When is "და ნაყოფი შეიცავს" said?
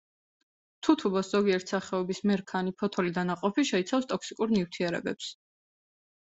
3.19-4.09